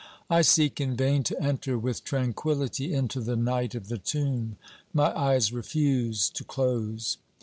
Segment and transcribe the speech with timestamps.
[0.31, 4.57] I seek in vain to enter with tranquillity into the night of the tomb;
[4.93, 7.17] my eyes refuse to close.